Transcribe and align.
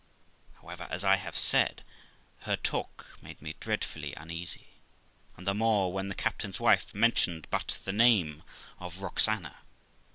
However, 0.55 0.87
as 0.89 1.03
I 1.03 1.17
have 1.17 1.37
said, 1.37 1.83
her 2.39 2.55
talk 2.55 3.05
made 3.21 3.39
me 3.39 3.53
dreadfully 3.59 4.15
uneasy, 4.17 4.67
and 5.37 5.45
the 5.45 5.53
more 5.53 5.93
when 5.93 6.07
the 6.09 6.15
captain's 6.15 6.59
wife 6.59 6.95
mentioned 6.95 7.45
but 7.51 7.77
the 7.85 7.93
name 7.93 8.41
of 8.79 9.03
Roxana. 9.03 9.57